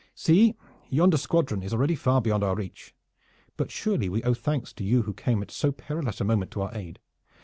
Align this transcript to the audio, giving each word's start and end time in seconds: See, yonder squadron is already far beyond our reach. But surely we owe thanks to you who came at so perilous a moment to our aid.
See, 0.15 0.55
yonder 0.89 1.15
squadron 1.17 1.61
is 1.61 1.73
already 1.73 1.93
far 1.93 2.21
beyond 2.23 2.43
our 2.43 2.55
reach. 2.55 2.95
But 3.55 3.69
surely 3.69 4.09
we 4.09 4.23
owe 4.23 4.33
thanks 4.33 4.73
to 4.73 4.83
you 4.83 5.03
who 5.03 5.13
came 5.13 5.43
at 5.43 5.51
so 5.51 5.71
perilous 5.71 6.19
a 6.19 6.23
moment 6.23 6.49
to 6.53 6.61
our 6.63 6.73
aid. 6.75 6.97